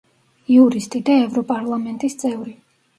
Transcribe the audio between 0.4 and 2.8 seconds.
იურისტი და ევროპარლამენტის წევრი.